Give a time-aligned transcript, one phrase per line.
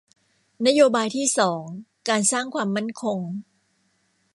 [0.65, 1.61] นโยบายที่สอง
[2.09, 3.19] การสร้างความมั่นคง